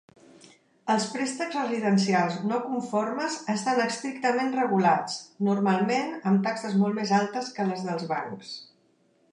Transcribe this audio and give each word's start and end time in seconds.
Els 0.93 1.03
préstecs 1.15 1.57
residencials 1.57 2.39
no 2.51 2.57
conformes 2.69 3.35
estan 3.57 3.83
estrictament 3.83 4.49
regulats, 4.61 5.21
normalment 5.51 6.11
amb 6.31 6.45
taxes 6.51 6.77
molt 6.83 7.01
més 7.03 7.15
altes 7.21 7.53
que 7.59 7.69
les 7.71 7.87
dels 7.91 8.11
bancs. 8.17 8.59